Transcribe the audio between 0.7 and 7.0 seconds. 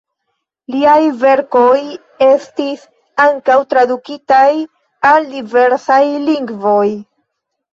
Liaj verkoj estis ankaŭ tradukitaj al diversaj lingvoj.